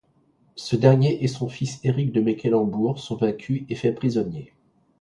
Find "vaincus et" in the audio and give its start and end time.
3.17-3.75